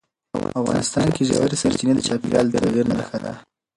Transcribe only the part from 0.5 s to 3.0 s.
افغانستان کې ژورې سرچینې د چاپېریال د تغیر